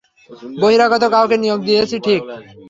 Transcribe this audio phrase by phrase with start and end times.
[0.61, 2.21] বহিরাগত কাউকে নিয়োগ দিয়েছি, ঠিক?